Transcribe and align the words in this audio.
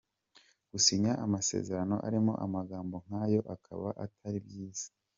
Gusinya 0.71 1.11
amasezerano 1.25 1.95
arimo 2.07 2.33
amagambo 2.45 2.95
nk’ayo 3.05 3.41
akaba 3.55 3.89
atari 4.05 4.39
byiza. 4.47 4.87